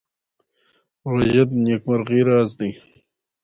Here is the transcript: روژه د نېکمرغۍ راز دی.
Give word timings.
روژه 1.09 1.43
د 1.49 1.51
نېکمرغۍ 1.65 2.21
راز 2.29 2.49
دی. 2.59 2.71